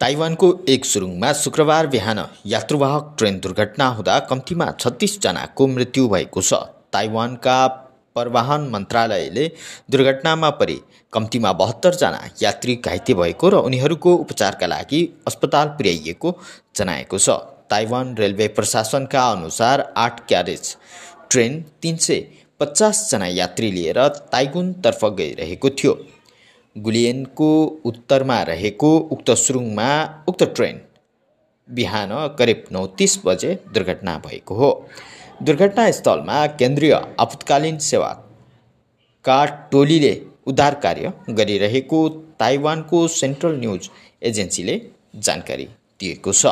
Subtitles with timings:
[0.00, 6.54] ताइवानको एक सुरुङमा शुक्रबार बिहान यात्रुवाहक ट्रेन दुर्घटना हुँदा कम्तीमा छत्तिसजनाको मृत्यु भएको छ।
[6.92, 7.56] ताइवानका
[8.16, 9.46] परिवहन मन्त्रालयले
[9.90, 10.78] दुर्घटनामा परि
[11.12, 16.32] कम्तीमा बहत्तरजना यात्री घाइते भएको र उनीहरूको उपचारका लागि अस्पताल पुर्याइएको
[16.76, 17.28] जनाएको छ।
[17.70, 20.76] ताइवान रेलवे प्रशासनका अनुसार आठ क्यारेज
[21.30, 22.20] ट्रेन तिन सय
[22.60, 23.98] पचासजना यात्री लिएर
[24.32, 25.94] ताइगुनतर्फ गइरहेको थियो।
[26.76, 27.50] गुलियनको
[27.84, 29.88] उत्तरमा रहेको उक्त सुरुङमा
[30.28, 30.80] उक्त ट्रेन
[31.68, 34.70] बिहान करिब नौ तिस बजे दुर्घटना भएको हो।
[35.42, 40.14] दुर्घटनास्थलमा केन्द्रीय आपतकालीन सेवाका टोलीले
[40.46, 42.08] उद्धार कार्य गरिरहेको
[42.40, 43.90] ताइवानको सेन्ट्रल न्युज
[44.22, 44.80] एजेन्सीले
[45.18, 45.68] जानकारी
[46.00, 46.46] दिएको छ।